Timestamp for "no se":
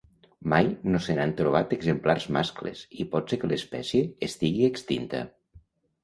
0.93-1.15